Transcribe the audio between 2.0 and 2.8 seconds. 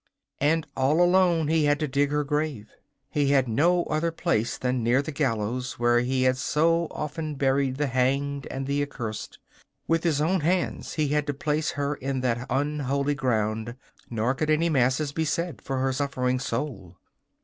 her grave.